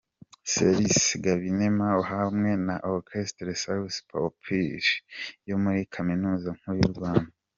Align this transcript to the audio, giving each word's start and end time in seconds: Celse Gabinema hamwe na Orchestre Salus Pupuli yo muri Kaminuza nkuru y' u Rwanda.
Celse 0.51 1.13
Gabinema 1.25 1.87
hamwe 2.11 2.51
na 2.67 2.75
Orchestre 2.93 3.49
Salus 3.61 3.97
Pupuli 4.07 4.93
yo 5.49 5.55
muri 5.63 5.79
Kaminuza 5.93 6.47
nkuru 6.57 6.79
y' 6.83 6.89
u 6.91 6.93
Rwanda. 6.95 7.31